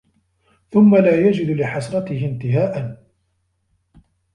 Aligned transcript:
ثُمَّ 0.71 0.95
لَا 0.95 1.27
يَجِدُ 1.27 1.49
لِحَسْرَتِهِ 1.49 2.25
انْتِهَاءً 2.25 2.97